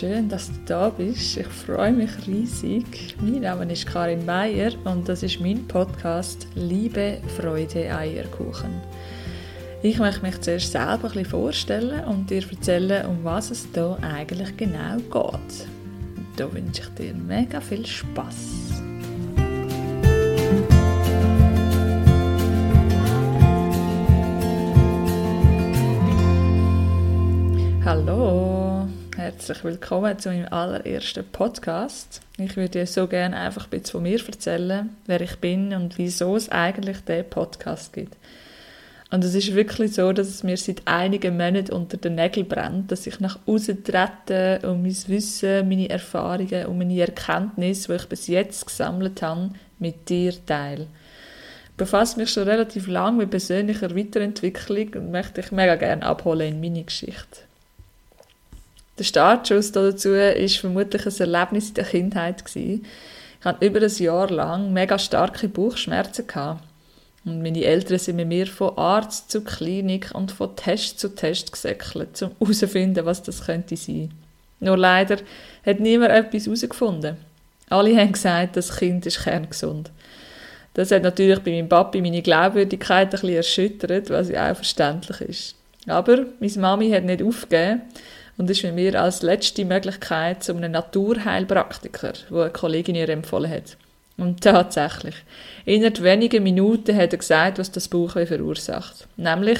schön, 0.00 0.30
dass 0.30 0.46
du 0.46 0.58
da 0.64 0.88
bist. 0.88 1.36
Ich 1.36 1.46
freue 1.46 1.92
mich 1.92 2.10
riesig. 2.26 3.14
Mein 3.20 3.42
Name 3.42 3.70
ist 3.70 3.86
Karin 3.86 4.24
Meyer 4.24 4.72
und 4.84 5.06
das 5.06 5.22
ist 5.22 5.40
mein 5.40 5.68
Podcast 5.68 6.46
Liebe, 6.54 7.18
Freude, 7.36 7.94
Eierkuchen. 7.94 8.80
Ich 9.82 9.98
möchte 9.98 10.22
mich 10.22 10.40
zuerst 10.40 10.72
selber 10.72 10.94
ein 10.94 11.00
bisschen 11.02 11.26
vorstellen 11.26 12.02
und 12.04 12.30
dir 12.30 12.42
erzählen, 12.50 13.04
um 13.08 13.22
was 13.24 13.50
es 13.50 13.68
hier 13.74 13.98
eigentlich 14.00 14.56
genau 14.56 14.96
geht. 14.96 15.66
Da 16.36 16.50
wünsche 16.50 16.80
ich 16.80 16.88
dir 16.94 17.12
mega 17.12 17.60
viel 17.60 17.84
Spaß. 17.84 18.80
Hallo, 27.84 28.59
herzlich 29.30 29.62
willkommen 29.62 30.18
zu 30.18 30.28
meinem 30.28 30.52
allerersten 30.52 31.24
Podcast. 31.24 32.20
Ich 32.36 32.56
würde 32.56 32.80
dir 32.80 32.86
so 32.88 33.06
gerne 33.06 33.36
einfach 33.36 33.66
ein 33.66 33.70
bisschen 33.70 33.92
von 33.92 34.02
mir 34.02 34.20
erzählen, 34.26 34.90
wer 35.06 35.20
ich 35.20 35.36
bin 35.36 35.72
und 35.72 35.98
wieso 35.98 36.34
es 36.34 36.48
eigentlich 36.48 37.04
diesen 37.04 37.30
Podcast 37.30 37.92
gibt. 37.92 38.16
Und 39.12 39.22
es 39.22 39.36
ist 39.36 39.54
wirklich 39.54 39.94
so, 39.94 40.12
dass 40.12 40.26
es 40.26 40.42
mir 40.42 40.56
seit 40.56 40.82
einigen 40.84 41.36
Monaten 41.36 41.72
unter 41.72 41.96
den 41.96 42.16
Nägeln 42.16 42.48
brennt, 42.48 42.90
dass 42.90 43.06
ich 43.06 43.20
nach 43.20 43.38
außen 43.46 43.84
trete 43.84 44.66
und 44.68 44.82
mein 44.82 44.96
Wissen, 45.06 45.68
meine 45.68 45.88
Erfahrungen 45.88 46.66
und 46.66 46.78
meine 46.78 47.00
Erkenntnisse, 47.00 47.86
die 47.86 48.02
ich 48.02 48.08
bis 48.08 48.26
jetzt 48.26 48.66
gesammelt 48.66 49.22
habe, 49.22 49.50
mit 49.78 50.08
dir 50.08 50.34
teile. 50.44 50.88
Ich 51.68 51.76
befasse 51.76 52.18
mich 52.18 52.30
schon 52.30 52.48
relativ 52.48 52.88
lange 52.88 53.18
mit 53.18 53.30
persönlicher 53.30 53.94
Weiterentwicklung 53.94 54.88
und 54.94 55.12
möchte 55.12 55.40
dich 55.40 55.52
mega 55.52 55.76
gerne 55.76 56.02
abholen 56.02 56.54
in 56.54 56.60
meine 56.60 56.82
Geschichte. 56.82 57.49
Der 59.00 59.04
Startschuss 59.04 59.72
dazu 59.72 60.10
ist 60.10 60.58
vermutlich 60.58 61.06
ein 61.06 61.20
Erlebnis 61.20 61.68
in 61.68 61.74
der 61.74 61.84
Kindheit 61.84 62.44
gewesen. 62.44 62.84
Ich 63.38 63.44
hatte 63.46 63.64
über 63.64 63.80
ein 63.80 63.96
Jahr 63.96 64.28
lang 64.28 64.74
mega 64.74 64.98
starke 64.98 65.48
Bauchschmerzen 65.48 66.26
gehabt. 66.26 66.62
Und 67.24 67.42
meine 67.42 67.64
Eltern 67.64 67.98
sind 67.98 68.16
mit 68.16 68.28
mir 68.28 68.46
von 68.46 68.76
Arzt 68.76 69.30
zu 69.30 69.40
Klinik 69.40 70.10
und 70.12 70.32
von 70.32 70.54
Test 70.54 71.00
zu 71.00 71.14
Test 71.14 71.50
gesäckelt, 71.50 72.20
um 72.20 72.32
herauszufinden, 72.40 73.06
was 73.06 73.22
das 73.22 73.46
könnte 73.46 73.74
sein. 73.74 74.12
Nur 74.58 74.76
leider 74.76 75.16
hat 75.64 75.80
niemand 75.80 76.12
etwas 76.12 76.44
herausgefunden. 76.44 77.16
Alle 77.70 77.96
haben 77.96 78.12
gesagt, 78.12 78.58
das 78.58 78.76
Kind 78.76 79.06
ist 79.06 79.24
kerngesund. 79.24 79.90
Das 80.74 80.90
hat 80.90 81.04
natürlich 81.04 81.38
bei 81.38 81.52
meinem 81.52 81.70
Papi 81.70 82.02
meine 82.02 82.20
Glaubwürdigkeit 82.20 83.06
ein 83.06 83.10
bisschen 83.12 83.36
erschüttert, 83.36 84.10
was 84.10 84.28
ja 84.28 84.52
auch 84.52 84.56
verständlich 84.56 85.22
ist. 85.22 85.54
Aber 85.86 86.26
meine 86.38 86.58
Mami 86.58 86.90
hat 86.90 87.04
nicht 87.04 87.22
aufgegeben 87.22 87.80
und 88.40 88.48
ist 88.48 88.62
mit 88.62 88.74
mir 88.74 88.98
als 88.98 89.20
letzte 89.20 89.66
Möglichkeit 89.66 90.42
zu 90.42 90.56
einem 90.56 90.72
Naturheilpraktiker, 90.72 92.14
wo 92.30 92.40
eine 92.40 92.48
Kollegin 92.50 92.94
ihr 92.94 93.10
empfohlen 93.10 93.50
hat. 93.50 93.76
Und 94.16 94.40
tatsächlich, 94.40 95.14
innerhalb 95.66 96.02
weniger 96.02 96.40
Minuten 96.40 96.96
hat 96.96 97.12
er 97.12 97.18
gesagt, 97.18 97.58
was 97.58 97.70
das 97.70 97.88
Bauchweh 97.88 98.24
verursacht. 98.24 99.06
Nämlich 99.18 99.58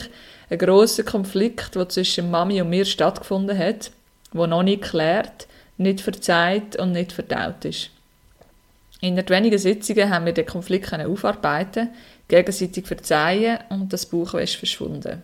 ein 0.48 0.56
grosser 0.56 1.02
Konflikt, 1.02 1.74
der 1.74 1.90
zwischen 1.90 2.30
Mami 2.30 2.62
und 2.62 2.70
mir 2.70 2.86
stattgefunden 2.86 3.58
hat, 3.58 3.90
wo 4.32 4.46
noch 4.46 4.62
nicht 4.62 4.80
geklärt, 4.80 5.46
nicht 5.76 6.00
verzeiht 6.00 6.76
und 6.76 6.92
nicht 6.92 7.12
verdaut 7.12 7.66
ist. 7.66 7.90
In 9.02 9.18
wenigen 9.28 9.58
Sitzungen 9.58 10.08
haben 10.08 10.24
wir 10.24 10.32
den 10.32 10.46
Konflikt 10.46 10.90
aufarbeiten, 10.94 11.90
gegenseitig 12.28 12.86
verzeihen 12.86 13.58
und 13.68 13.92
das 13.92 14.06
Bauchweh 14.06 14.44
ist 14.44 14.56
verschwunden. 14.56 15.20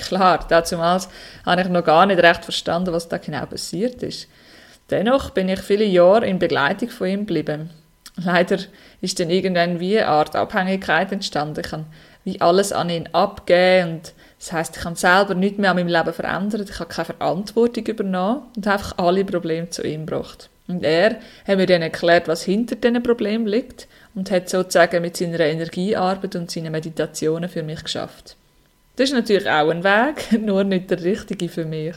Klar, 0.00 0.46
damals 0.48 1.08
habe 1.44 1.60
ich 1.60 1.68
noch 1.68 1.84
gar 1.84 2.06
nicht 2.06 2.22
recht 2.22 2.44
verstanden, 2.44 2.92
was 2.92 3.08
da 3.08 3.18
genau 3.18 3.44
passiert 3.44 4.02
ist. 4.02 4.28
Dennoch 4.88 5.30
bin 5.30 5.48
ich 5.48 5.60
viele 5.60 5.84
Jahre 5.84 6.26
in 6.26 6.38
Begleitung 6.38 6.88
von 6.88 7.06
ihm 7.06 7.26
geblieben. 7.26 7.70
Leider 8.16 8.58
ist 9.00 9.20
dann 9.20 9.30
irgendwann 9.30 9.78
wie 9.78 9.98
eine 9.98 10.08
Art 10.08 10.34
Abhängigkeit 10.34 11.12
entstanden. 11.12 11.62
Ich 11.64 11.72
habe 11.72 11.84
wie 12.24 12.40
alles 12.40 12.72
an 12.72 12.90
ihn 12.90 13.08
abgegeben 13.12 13.92
und 13.92 14.14
das 14.38 14.52
heißt, 14.52 14.76
ich 14.78 14.84
habe 14.84 14.96
selber 14.96 15.34
nichts 15.34 15.58
mehr 15.58 15.70
an 15.70 15.76
meinem 15.76 15.88
Leben 15.88 16.12
verändert, 16.14 16.68
ich 16.68 16.80
habe 16.80 16.88
keine 16.88 17.04
Verantwortung 17.06 17.84
übernommen 17.84 18.42
und 18.56 18.66
habe 18.66 18.78
einfach 18.78 18.98
alle 18.98 19.24
Probleme 19.24 19.68
zu 19.68 19.82
ihm 19.82 20.06
gebracht. 20.06 20.48
Und 20.66 20.82
er 20.82 21.16
hat 21.46 21.56
mir 21.56 21.66
dann 21.66 21.82
erklärt, 21.82 22.26
was 22.26 22.42
hinter 22.42 22.76
diesen 22.76 23.02
Problemen 23.02 23.46
liegt 23.46 23.86
und 24.14 24.30
hat 24.30 24.48
sozusagen 24.48 25.02
mit 25.02 25.16
seiner 25.16 25.40
Energiearbeit 25.40 26.36
und 26.36 26.50
seinen 26.50 26.72
Meditationen 26.72 27.50
für 27.50 27.62
mich 27.62 27.82
geschafft. 27.82 28.36
Das 29.00 29.08
ist 29.08 29.14
natürlich 29.14 29.48
auch 29.48 29.70
ein 29.70 29.82
Weg, 29.82 30.30
nur 30.42 30.62
nicht 30.62 30.90
der 30.90 31.02
richtige 31.02 31.48
für 31.48 31.64
mich. 31.64 31.94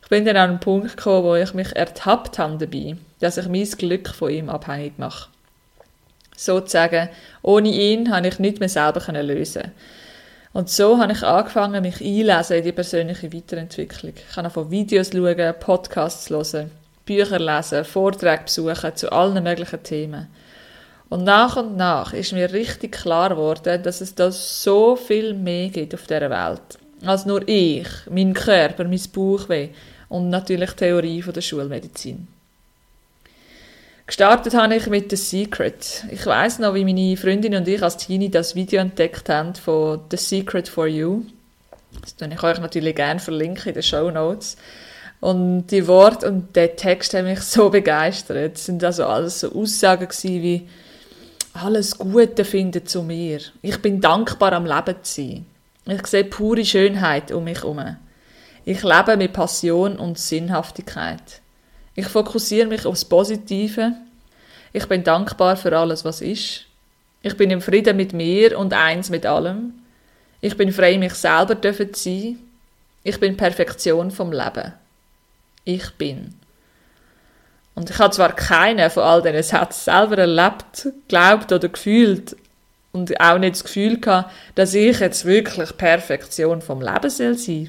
Ich 0.00 0.08
bin 0.08 0.24
dann 0.24 0.36
an 0.36 0.50
einen 0.50 0.60
Punkt 0.60 0.96
gekommen, 0.96 1.24
wo 1.24 1.34
ich 1.34 1.54
mich 1.54 1.74
ertappt 1.74 2.38
habe 2.38 2.56
dabei, 2.56 2.96
dass 3.18 3.36
ich 3.36 3.48
mein 3.48 3.64
Glück 3.64 4.10
von 4.10 4.30
ihm 4.30 4.48
abhängig 4.48 4.96
mache. 4.96 5.28
Sozusagen, 6.36 7.08
ohne 7.42 7.70
ihn 7.70 8.14
habe 8.14 8.28
ich 8.28 8.38
nicht 8.38 8.60
mehr 8.60 8.68
selber 8.68 9.00
lösen 9.24 9.72
Und 10.52 10.70
so 10.70 10.98
habe 10.98 11.14
ich 11.14 11.24
angefangen, 11.24 11.82
mich 11.82 12.00
einlesen 12.00 12.58
in 12.58 12.64
die 12.64 12.70
persönliche 12.70 13.32
Weiterentwicklung. 13.32 14.14
Ich 14.14 14.34
kann 14.36 14.48
von 14.52 14.70
Videos 14.70 15.10
schauen, 15.12 15.54
Podcasts 15.58 16.30
hören, 16.30 16.70
Bücher 17.06 17.40
lesen, 17.40 17.84
Vorträge 17.84 18.44
besuchen 18.44 18.94
zu 18.94 19.10
allen 19.10 19.42
möglichen 19.42 19.82
Themen. 19.82 20.28
Und 21.10 21.24
nach 21.24 21.56
und 21.56 21.76
nach 21.76 22.12
ist 22.12 22.32
mir 22.32 22.52
richtig 22.52 22.92
klar 22.92 23.30
geworden, 23.30 23.82
dass 23.82 24.00
es 24.00 24.14
da 24.14 24.30
so 24.30 24.94
viel 24.94 25.34
mehr 25.34 25.68
gibt 25.68 25.92
auf 25.92 26.06
dieser 26.06 26.30
Welt. 26.30 26.78
Als 27.04 27.26
nur 27.26 27.46
ich, 27.48 27.88
mein 28.08 28.32
Körper, 28.32 28.84
mein 28.84 29.00
Bauchweh 29.12 29.70
und 30.08 30.30
natürlich 30.30 30.70
die 30.70 30.76
Theorie 30.76 31.20
von 31.20 31.34
der 31.34 31.40
Schulmedizin. 31.40 32.28
Gestartet 34.06 34.54
habe 34.54 34.76
ich 34.76 34.86
mit 34.86 35.10
The 35.10 35.16
Secret. 35.16 36.04
Ich 36.10 36.24
weiß 36.24 36.60
noch, 36.60 36.74
wie 36.74 36.84
meine 36.84 37.16
Freundin 37.16 37.56
und 37.56 37.66
ich 37.66 37.82
als 37.82 37.96
Teenie 37.96 38.30
das 38.30 38.54
Video 38.54 38.80
entdeckt 38.80 39.28
haben 39.28 39.54
von 39.54 40.00
The 40.10 40.16
Secret 40.16 40.68
for 40.68 40.86
You. 40.86 41.22
Das 42.02 42.16
kann 42.16 42.30
ich 42.30 42.42
euch 42.42 42.60
natürlich 42.60 42.94
gerne 42.94 43.18
verlinken 43.18 43.68
in 43.68 43.74
den 43.74 43.82
Show 43.82 44.10
Notes. 44.10 44.56
Und 45.18 45.66
die 45.68 45.86
Worte 45.88 46.28
und 46.28 46.54
der 46.54 46.76
Text 46.76 47.14
haben 47.14 47.26
mich 47.26 47.40
so 47.40 47.68
begeistert. 47.68 48.56
Es 48.56 48.66
sind 48.66 48.82
also 48.84 49.06
alles 49.06 49.40
so 49.40 49.52
Aussagen 49.52 50.08
wie 50.22 50.68
alles 51.54 51.98
Gute 51.98 52.44
findet 52.44 52.88
zu 52.88 53.02
mir. 53.02 53.40
Ich 53.62 53.80
bin 53.82 54.00
dankbar 54.00 54.52
am 54.52 54.66
Leben 54.66 54.96
zu 55.02 55.22
sein. 55.22 55.46
Ich 55.86 56.06
sehe 56.06 56.24
pure 56.24 56.64
Schönheit 56.64 57.32
um 57.32 57.44
mich 57.44 57.58
herum. 57.58 57.96
Ich 58.64 58.82
lebe 58.82 59.16
mit 59.16 59.32
Passion 59.32 59.96
und 59.96 60.18
Sinnhaftigkeit. 60.18 61.40
Ich 61.94 62.06
fokussiere 62.06 62.68
mich 62.68 62.86
aufs 62.86 63.04
Positive. 63.04 63.92
Ich 64.72 64.86
bin 64.86 65.02
dankbar 65.02 65.56
für 65.56 65.76
alles, 65.76 66.04
was 66.04 66.20
ist. 66.20 66.66
Ich 67.22 67.36
bin 67.36 67.50
im 67.50 67.60
Frieden 67.60 67.96
mit 67.96 68.12
mir 68.12 68.58
und 68.58 68.72
eins 68.72 69.10
mit 69.10 69.26
allem. 69.26 69.74
Ich 70.40 70.56
bin 70.56 70.72
frei, 70.72 70.96
mich 70.98 71.14
selber 71.14 71.60
zu 71.60 71.92
sein. 71.92 72.38
Ich 73.02 73.18
bin 73.18 73.36
Perfektion 73.36 74.10
vom 74.10 74.32
Leben. 74.32 74.72
Ich 75.64 75.90
bin. 75.94 76.34
Und 77.80 77.88
ich 77.88 77.98
habe 77.98 78.10
zwar 78.10 78.34
keinen 78.34 78.90
von 78.90 79.04
all 79.04 79.22
diesen 79.22 79.42
Sätzen 79.42 79.84
selber 79.84 80.18
erlebt, 80.18 80.88
glaubt 81.08 81.50
oder 81.50 81.70
gefühlt 81.70 82.36
und 82.92 83.18
auch 83.18 83.38
nicht 83.38 83.54
das 83.54 83.64
Gefühl 83.64 83.98
gehabt, 83.98 84.30
dass 84.54 84.74
ich 84.74 85.00
jetzt 85.00 85.24
wirklich 85.24 85.74
Perfektion 85.78 86.60
vom 86.60 86.82
Leben 86.82 87.08
soll. 87.08 87.68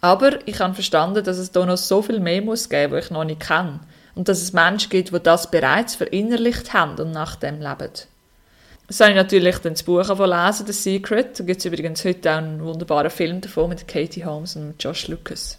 Aber 0.00 0.38
ich 0.48 0.58
habe 0.60 0.72
verstanden, 0.72 1.22
dass 1.22 1.36
es 1.36 1.52
da 1.52 1.66
noch 1.66 1.76
so 1.76 2.00
viel 2.00 2.20
mehr 2.20 2.40
muss 2.40 2.70
geben, 2.70 2.94
was 2.94 3.04
ich 3.04 3.10
noch 3.10 3.24
nicht 3.24 3.46
kenne. 3.46 3.80
Und 4.14 4.30
dass 4.30 4.40
es 4.40 4.54
Menschen 4.54 4.88
gibt, 4.88 5.12
die 5.12 5.20
das 5.22 5.50
bereits 5.50 5.94
verinnerlicht 5.94 6.72
haben 6.72 6.98
und 6.98 7.10
nach 7.10 7.36
dem 7.36 7.60
leben. 7.60 7.90
Das 8.86 9.00
habe 9.00 9.10
ich 9.10 9.16
natürlich 9.16 9.58
dann 9.58 9.74
das 9.74 9.82
Buch 9.82 10.08
lesen, 10.08 10.66
The 10.66 10.72
Secret. 10.72 11.38
Da 11.38 11.44
gibt 11.44 11.58
es 11.58 11.66
übrigens 11.66 12.02
heute 12.06 12.32
auch 12.32 12.38
einen 12.38 12.64
wunderbaren 12.64 13.10
Film 13.10 13.42
davon 13.42 13.68
mit 13.68 13.86
Katie 13.86 14.24
Holmes 14.24 14.56
und 14.56 14.82
Josh 14.82 15.08
Lucas. 15.08 15.58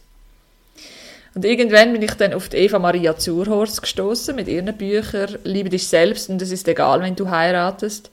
Und 1.35 1.45
irgendwann 1.45 1.93
bin 1.93 2.01
ich 2.01 2.13
dann 2.13 2.33
auf 2.33 2.49
die 2.49 2.57
Eva 2.57 2.77
Maria 2.77 3.17
Zurhorst 3.17 3.81
gestoßen 3.81 4.35
mit 4.35 4.47
ihren 4.47 4.75
Büchern 4.77 5.37
Liebe 5.43 5.69
dich 5.69 5.87
selbst 5.87 6.29
und 6.29 6.41
es 6.41 6.51
ist 6.51 6.67
egal, 6.67 7.01
wenn 7.01 7.15
du 7.15 7.29
heiratest 7.29 8.11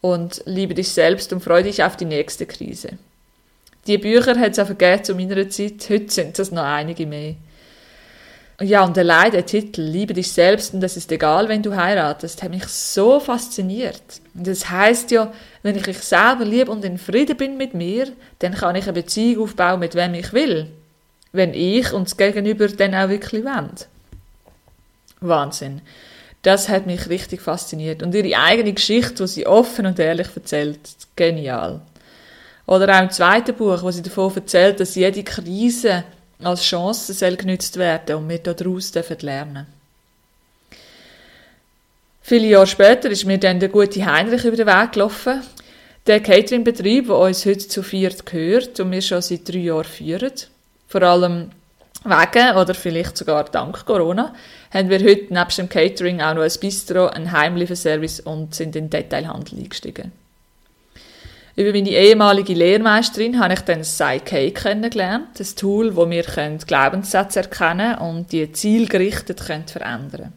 und 0.00 0.42
Liebe 0.46 0.74
dich 0.74 0.90
selbst 0.90 1.32
und 1.32 1.42
freue 1.42 1.64
dich 1.64 1.84
auf 1.84 1.96
die 1.96 2.06
nächste 2.06 2.46
Krise. 2.46 2.90
Die 3.86 3.98
Bücher 3.98 4.38
hat 4.38 4.52
es 4.52 4.58
auch 4.58 4.66
vergeben 4.66 5.04
zu 5.04 5.14
meiner 5.14 5.48
Zeit, 5.50 5.86
heute 5.90 6.10
sind 6.10 6.38
es 6.38 6.50
noch 6.50 6.64
einige 6.64 7.06
mehr. 7.06 7.34
Ja, 8.60 8.84
und 8.84 8.96
allein 8.96 9.32
der 9.32 9.44
Titel 9.44 9.82
Liebe 9.82 10.14
dich 10.14 10.32
selbst 10.32 10.72
und 10.72 10.82
es 10.82 10.96
ist 10.96 11.12
egal, 11.12 11.48
wenn 11.48 11.62
du 11.62 11.76
heiratest, 11.76 12.42
hat 12.42 12.50
mich 12.50 12.66
so 12.68 13.20
fasziniert. 13.20 14.02
Das 14.32 14.70
heißt 14.70 15.10
ja, 15.10 15.32
wenn 15.62 15.76
ich 15.76 15.86
mich 15.86 15.98
selber 15.98 16.44
liebe 16.44 16.70
und 16.70 16.84
in 16.84 16.96
Frieden 16.96 17.36
bin 17.36 17.56
mit 17.58 17.74
mir, 17.74 18.08
dann 18.38 18.54
kann 18.54 18.76
ich 18.76 18.84
eine 18.84 18.94
Beziehung 18.94 19.44
aufbauen, 19.44 19.80
mit 19.80 19.94
wem 19.94 20.14
ich 20.14 20.32
will 20.32 20.68
wenn 21.32 21.54
ich 21.54 21.92
und 21.92 22.08
das 22.08 22.16
Gegenüber 22.16 22.68
dann 22.68 22.94
auch 22.94 23.08
wirklich 23.08 23.44
wollen. 23.44 23.74
Wahnsinn. 25.20 25.80
Das 26.42 26.68
hat 26.68 26.86
mich 26.86 27.08
richtig 27.08 27.40
fasziniert. 27.40 28.02
Und 28.02 28.14
ihre 28.14 28.36
eigene 28.36 28.72
Geschichte, 28.72 29.22
die 29.22 29.28
sie 29.28 29.46
offen 29.46 29.86
und 29.86 29.98
ehrlich 29.98 30.28
erzählt, 30.34 30.80
genial. 31.14 31.80
Oder 32.66 32.96
auch 32.96 33.02
im 33.02 33.10
zweiten 33.10 33.54
Buch, 33.54 33.82
wo 33.82 33.90
sie 33.90 34.02
davon 34.02 34.34
erzählt, 34.34 34.80
dass 34.80 34.94
jede 34.94 35.22
Krise 35.22 36.04
als 36.42 36.62
Chance 36.62 37.12
soll 37.12 37.36
genützt 37.36 37.76
werden 37.76 38.16
und 38.16 38.28
wir 38.28 38.38
daraus 38.38 38.92
lernen 39.20 39.66
Viele 42.24 42.46
Jahre 42.46 42.66
später 42.66 43.10
ist 43.10 43.24
mir 43.24 43.38
dann 43.38 43.58
der 43.58 43.68
gute 43.68 44.04
Heinrich 44.06 44.44
über 44.44 44.56
den 44.56 44.66
Weg 44.66 44.92
gelaufen. 44.92 45.42
Der 46.06 46.20
Cateringbetrieb, 46.20 47.06
der 47.06 47.16
uns 47.16 47.44
heute 47.44 47.66
zu 47.68 47.82
viert 47.82 48.24
gehört 48.26 48.78
und 48.80 48.90
wir 48.92 49.02
schon 49.02 49.22
seit 49.22 49.48
drei 49.48 49.58
Jahren 49.58 49.84
führen. 49.84 50.32
Vor 50.92 51.02
allem 51.04 51.50
wegen 52.04 52.54
oder 52.54 52.74
vielleicht 52.74 53.16
sogar 53.16 53.44
dank 53.44 53.86
Corona 53.86 54.34
haben 54.70 54.90
wir 54.90 54.98
heute 55.02 55.32
nebst 55.32 55.56
dem 55.56 55.70
Catering 55.70 56.20
auch 56.20 56.34
noch 56.34 56.42
ein 56.42 56.52
Bistro, 56.60 57.06
einen 57.06 57.32
Heimlieferservice 57.32 58.20
und 58.20 58.54
sind 58.54 58.76
in 58.76 58.90
den 58.90 58.90
Detailhandel 58.90 59.60
eingestiegen. 59.60 60.12
Über 61.56 61.72
meine 61.72 61.88
ehemalige 61.88 62.52
Lehrmeisterin 62.52 63.40
habe 63.40 63.54
ich 63.54 63.60
dann 63.60 63.80
Psyche 63.80 64.50
kennengelernt, 64.50 65.40
ein 65.40 65.56
Tool, 65.56 65.96
wo 65.96 66.10
wir 66.10 66.24
Glaubenssätze 66.24 67.40
erkennen 67.40 67.96
und 67.96 68.30
die 68.30 68.52
zielgerichtet 68.52 69.40
verändern 69.40 70.10
können. 70.10 70.32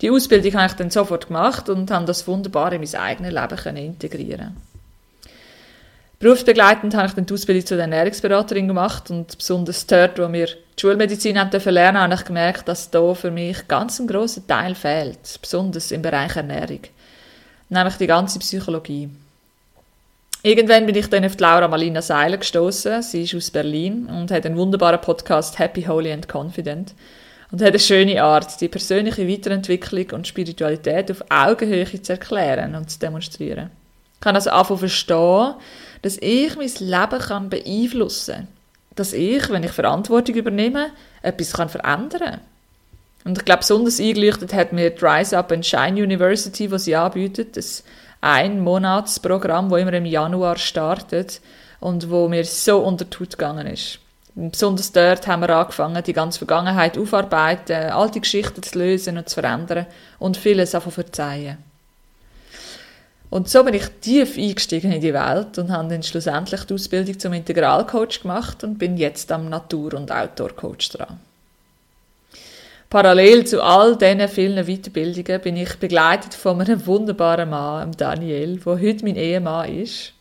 Die 0.00 0.10
Ausbildung 0.10 0.54
habe 0.54 0.66
ich 0.66 0.72
dann 0.72 0.90
sofort 0.90 1.28
gemacht 1.28 1.68
und 1.68 1.92
habe 1.92 2.04
das 2.04 2.26
wunderbar 2.26 2.72
in 2.72 2.80
mein 2.80 3.00
eigenes 3.00 3.32
Leben 3.32 3.76
integrieren 3.76 4.56
Berufsbegleitend 6.20 6.96
habe 6.96 7.06
ich 7.06 7.14
dann 7.14 7.26
die 7.26 7.34
Ausbildung 7.34 7.64
zur 7.64 7.78
Ernährungsberaterin 7.78 8.66
gemacht 8.66 9.08
und 9.10 9.38
besonders 9.38 9.86
dort, 9.86 10.18
wo 10.18 10.32
wir 10.32 10.46
die 10.46 10.80
Schulmedizin 10.80 11.38
haben 11.38 11.72
lernen, 11.72 11.98
habe 11.98 12.14
ich 12.14 12.24
gemerkt, 12.24 12.66
dass 12.66 12.90
da 12.90 13.14
für 13.14 13.30
mich 13.30 13.68
ganz 13.68 14.00
ein 14.00 14.08
grosser 14.08 14.44
Teil 14.44 14.74
fehlt, 14.74 15.38
besonders 15.40 15.92
im 15.92 16.02
Bereich 16.02 16.34
Ernährung, 16.34 16.80
nämlich 17.68 17.94
die 17.96 18.08
ganze 18.08 18.40
Psychologie. 18.40 19.08
Irgendwann 20.42 20.86
bin 20.86 20.96
ich 20.96 21.08
dann 21.08 21.24
auf 21.24 21.38
Laura 21.38 21.68
Malina 21.68 22.02
Seiler 22.02 22.36
gestoßen. 22.36 23.02
Sie 23.02 23.22
ist 23.22 23.34
aus 23.34 23.50
Berlin 23.50 24.06
und 24.06 24.30
hat 24.30 24.46
einen 24.46 24.56
wunderbaren 24.56 25.00
Podcast 25.00 25.58
Happy, 25.58 25.82
Holy 25.82 26.12
and 26.12 26.32
Confident 26.32 26.94
und 27.50 27.60
hat 27.60 27.68
eine 27.68 27.78
schöne 27.78 28.22
Art, 28.22 28.60
die 28.60 28.68
persönliche 28.68 29.28
Weiterentwicklung 29.28 30.10
und 30.12 30.26
Spiritualität 30.26 31.10
auf 31.10 31.24
Augenhöhe 31.28 32.02
zu 32.02 32.12
erklären 32.12 32.74
und 32.74 32.90
zu 32.90 32.98
demonstrieren. 32.98 33.70
Ich 34.18 34.24
kann 34.24 34.34
also 34.34 34.50
anfangen 34.50 34.80
verstehen, 34.80 35.54
dass 36.02 36.16
ich 36.20 36.56
mein 36.56 36.70
Leben 36.78 37.18
kann 37.20 37.50
beeinflussen 37.50 38.34
kann. 38.34 38.48
Dass 38.96 39.12
ich, 39.12 39.48
wenn 39.48 39.62
ich 39.62 39.70
Verantwortung 39.70 40.34
übernehme, 40.34 40.90
etwas 41.22 41.52
kann 41.52 41.68
verändern 41.68 42.20
kann. 42.20 42.40
Und 43.24 43.38
ich 43.38 43.44
glaube, 43.44 43.60
besonders 43.60 44.00
eingeleuchtet 44.00 44.52
hat 44.52 44.72
mir 44.72 44.90
die 44.90 45.04
Rise 45.04 45.38
Up 45.38 45.52
and 45.52 45.64
Shine 45.64 46.02
University, 46.02 46.70
was 46.70 46.84
sie 46.84 46.96
anbietet, 46.96 47.56
das 47.56 47.84
ein 48.20 48.60
Monatsprogramm, 48.60 49.70
wo 49.70 49.76
immer 49.76 49.92
im 49.92 50.04
Januar 50.04 50.56
startet 50.56 51.40
und 51.78 52.10
wo 52.10 52.28
mir 52.28 52.44
so 52.44 52.78
unter 52.78 53.04
die 53.04 53.16
Haut 53.18 53.30
gegangen 53.30 53.68
ist. 53.68 54.00
Besonders 54.34 54.92
dort 54.92 55.26
haben 55.26 55.42
wir 55.42 55.50
angefangen, 55.50 56.02
die 56.02 56.12
ganze 56.12 56.38
Vergangenheit 56.38 56.96
aufzuarbeiten, 56.98 57.90
alte 57.90 58.20
Geschichten 58.20 58.62
zu 58.62 58.78
lösen 58.78 59.18
und 59.18 59.28
zu 59.28 59.40
verändern 59.40 59.86
und 60.18 60.36
vieles 60.36 60.74
einfach 60.74 60.92
verzeihen. 60.92 61.58
Und 63.30 63.48
so 63.48 63.62
bin 63.62 63.74
ich 63.74 63.86
tief 64.00 64.38
eingestiegen 64.38 64.90
in 64.90 65.02
die 65.02 65.12
Welt 65.12 65.58
und 65.58 65.70
habe 65.70 65.88
dann 65.88 66.02
schlussendlich 66.02 66.64
die 66.64 66.74
Ausbildung 66.74 67.18
zum 67.18 67.34
Integralcoach 67.34 68.22
gemacht 68.22 68.64
und 68.64 68.78
bin 68.78 68.96
jetzt 68.96 69.30
am 69.30 69.50
Natur- 69.50 69.94
und 69.94 70.10
Outdoor-Coach 70.10 70.88
dran. 70.90 71.20
Parallel 72.88 73.46
zu 73.46 73.62
all 73.62 73.96
diesen 73.98 74.26
vielen 74.28 74.64
Weiterbildungen 74.64 75.42
bin 75.42 75.56
ich 75.58 75.76
begleitet 75.76 76.32
von 76.32 76.58
einem 76.58 76.86
wunderbaren 76.86 77.50
Mann, 77.50 77.92
Daniel, 77.92 78.58
der 78.58 78.80
heute 78.80 79.04
mein 79.04 79.16
Ehemann 79.16 79.74
ist. 79.74 80.14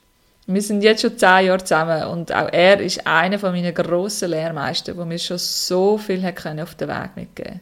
Wir 0.48 0.62
sind 0.62 0.82
jetzt 0.82 1.02
schon 1.02 1.18
zehn 1.18 1.46
Jahre 1.46 1.64
zusammen 1.64 2.04
und 2.08 2.34
auch 2.34 2.50
er 2.52 2.82
ist 2.82 3.08
einer 3.08 3.40
von 3.40 3.54
meinen 3.54 3.74
grossen 3.74 4.32
Lehrmeistern, 4.32 4.98
der 4.98 5.06
mir 5.06 5.20
schon 5.20 5.38
so 5.38 5.98
viel 5.98 6.26
auf 6.26 6.76
den 6.76 6.90
Weg 6.90 7.16
mitgeben 7.16 7.62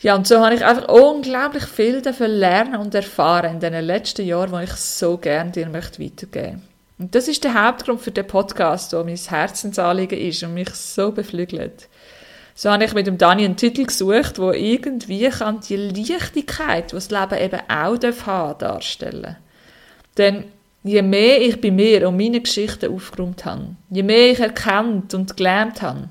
Ja, 0.00 0.14
und 0.14 0.26
so 0.26 0.38
habe 0.38 0.54
ich 0.54 0.64
einfach 0.64 0.88
unglaublich 0.88 1.64
viel 1.64 2.00
davon 2.00 2.30
lernen 2.30 2.76
und 2.76 2.94
erfahren 2.94 3.54
in 3.54 3.60
den 3.60 3.84
letzten 3.84 4.24
Jahren, 4.24 4.52
wo 4.52 4.58
ich 4.58 4.72
so 4.72 5.16
gerne 5.16 5.50
dir 5.50 5.68
möchte 5.68 6.02
weitergeben 6.02 6.62
Und 6.98 7.14
das 7.14 7.26
ist 7.26 7.42
der 7.42 7.54
Hauptgrund 7.54 8.00
für 8.00 8.12
den 8.12 8.26
Podcast, 8.26 8.92
der 8.92 9.02
mein 9.02 9.16
Herzensanliegen 9.16 10.18
ist 10.18 10.42
und 10.42 10.54
mich 10.54 10.70
so 10.70 11.10
beflügelt. 11.10 11.88
So 12.54 12.70
habe 12.70 12.84
ich 12.84 12.94
mit 12.94 13.06
dem 13.06 13.18
Dani 13.18 13.44
einen 13.44 13.56
Titel 13.56 13.86
gesucht, 13.86 14.38
wo 14.38 14.52
irgendwie 14.52 15.28
kann 15.30 15.60
die 15.68 15.76
Leichtigkeit, 15.76 16.92
die 16.92 16.96
das 16.96 17.10
Leben 17.10 17.38
eben 17.38 17.60
auch 17.68 18.26
haben 18.26 18.58
darstellen. 18.58 19.36
Denn 20.16 20.44
Je 20.84 21.02
mehr 21.02 21.40
ich 21.42 21.60
bei 21.60 21.70
mir 21.70 22.08
und 22.08 22.16
meine 22.16 22.40
Geschichten 22.40 22.94
aufgeräumt 22.94 23.44
habe, 23.44 23.74
je 23.90 24.02
mehr 24.02 24.30
ich 24.30 24.40
erkannt 24.40 25.12
und 25.12 25.36
gelernt 25.36 25.82
habe, 25.82 26.08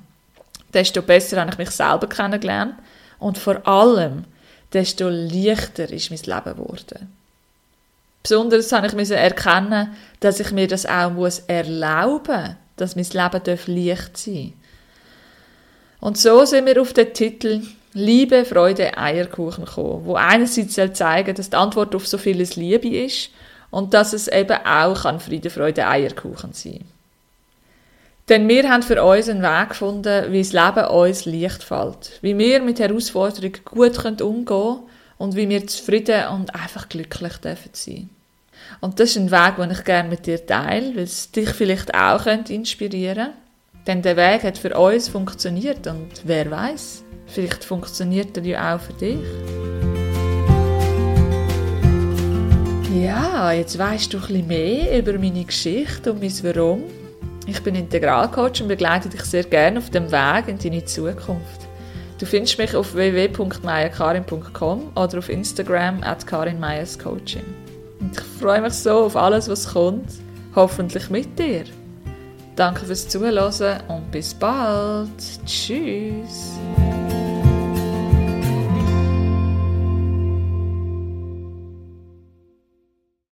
desto 0.73 1.01
besser 1.01 1.39
habe 1.39 1.51
ich 1.51 1.57
mich 1.57 1.71
selber 1.71 2.07
kennengelernt 2.07 2.75
und 3.19 3.37
vor 3.37 3.67
allem, 3.67 4.25
desto 4.73 5.09
leichter 5.09 5.89
ist 5.91 6.09
mein 6.09 6.19
Leben 6.19 6.57
geworden. 6.57 7.13
Besonders 8.21 8.71
habe 8.71 8.87
ich 8.87 9.11
erkennen, 9.11 9.95
dass 10.19 10.39
ich 10.39 10.51
mir 10.51 10.67
das 10.67 10.85
auch 10.85 11.11
muss 11.11 11.39
erlauben, 11.47 12.57
dass 12.75 12.95
mein 12.95 13.05
Leben 13.05 13.85
leicht 13.85 14.17
sein 14.17 14.53
darf. 14.53 14.67
Und 15.99 16.17
so 16.17 16.45
sind 16.45 16.65
wir 16.65 16.81
auf 16.81 16.93
den 16.93 17.13
Titel 17.13 17.61
Liebe, 17.93 18.45
Freude, 18.45 18.97
Eierkuchen 18.97 19.65
gekommen, 19.65 20.05
wo 20.05 20.15
einerseits 20.15 20.75
soll 20.75 20.93
zeigen, 20.93 21.33
dass 21.33 21.49
die 21.49 21.55
Antwort 21.55 21.95
auf 21.95 22.07
so 22.07 22.17
vieles 22.17 22.55
Liebe 22.55 22.89
ist 22.89 23.31
und 23.71 23.93
dass 23.93 24.13
es 24.13 24.27
eben 24.27 24.57
auch 24.65 25.01
kann 25.01 25.19
Friede, 25.19 25.49
Freude, 25.49 25.87
Eierkuchen 25.87 26.53
sein 26.53 26.85
Denn 28.29 28.47
wir 28.49 28.69
haben 28.69 28.83
für 28.83 29.01
uns 29.01 29.29
einen 29.29 29.41
Weg 29.41 29.69
gefunden, 29.69 30.31
wie 30.33 30.41
das 30.41 30.51
Leben 30.51 30.87
uns 30.89 31.25
leicht 31.25 31.63
fällt, 31.63 32.19
wie 32.21 32.37
wir 32.37 32.61
mit 32.61 32.79
Herausforderungen 32.79 33.53
gut 33.63 34.21
umgehen 34.21 34.45
können 34.45 34.79
und 35.17 35.35
wie 35.37 35.47
wir 35.47 35.65
zufrieden 35.65 36.27
und 36.33 36.53
einfach 36.53 36.89
glücklich 36.89 37.37
dürfen 37.37 37.69
sein. 37.71 38.09
Und 38.81 38.99
das 38.99 39.11
ist 39.11 39.17
ein 39.17 39.31
Weg, 39.31 39.55
den 39.55 39.71
ich 39.71 39.83
gerne 39.85 40.09
mit 40.09 40.25
dir 40.25 40.45
teile, 40.45 40.93
weil 40.95 41.03
es 41.03 41.31
dich 41.31 41.49
vielleicht 41.51 41.93
auch 41.95 42.25
inspirieren 42.25 43.15
könnte. 43.15 43.33
Denn 43.87 44.01
der 44.01 44.17
Weg 44.17 44.43
hat 44.43 44.57
für 44.57 44.77
uns 44.77 45.07
funktioniert 45.07 45.87
und 45.87 46.09
wer 46.25 46.51
weiß, 46.51 47.03
vielleicht 47.27 47.63
funktioniert 47.63 48.35
er 48.35 48.43
ja 48.43 48.75
auch 48.75 48.81
für 48.81 48.93
dich. 48.93 49.19
Ja, 52.93 53.53
jetzt 53.53 53.77
weißt 53.77 54.11
du 54.13 54.17
ein 54.17 54.23
bisschen 54.27 54.47
mehr 54.47 54.99
über 54.99 55.13
meine 55.13 55.45
Geschichte 55.45 56.11
und 56.11 56.19
mein 56.19 56.43
Warum. 56.43 56.83
Ich 57.47 57.63
bin 57.63 57.75
Integralcoach 57.75 58.61
und 58.61 58.67
begleite 58.67 59.07
dich 59.07 59.23
sehr 59.23 59.43
gerne 59.43 59.79
auf 59.79 59.89
dem 59.89 60.11
Weg 60.11 60.49
in 60.49 60.59
deine 60.59 60.83
Zukunft. 60.83 61.67
Du 62.19 62.25
findest 62.25 62.57
mich 62.57 62.75
auf 62.75 62.93
www.mayakarin.com 62.93 64.91
oder 64.95 65.17
auf 65.17 65.29
Instagram 65.29 66.03
at 66.03 66.27
karinmeyerscoaching. 66.27 67.45
Und 68.01 68.11
ich 68.11 68.23
freue 68.39 68.61
mich 68.61 68.73
so 68.73 69.05
auf 69.05 69.15
alles, 69.15 69.47
was 69.47 69.73
kommt. 69.73 70.11
Hoffentlich 70.55 71.09
mit 71.09 71.39
dir. 71.39 71.63
Danke 72.55 72.85
fürs 72.85 73.07
Zuhören 73.07 73.81
und 73.87 74.11
bis 74.11 74.33
bald. 74.33 75.09
Tschüss. 75.45 76.57